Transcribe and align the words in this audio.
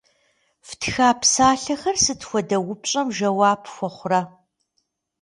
Фтха 0.67 1.09
псалъэхэр 1.19 1.97
сыт 2.03 2.21
хуэдэ 2.27 2.57
упщӏэм 2.71 3.07
жэуап 3.15 3.63
хуэхъурэ? 3.73 4.21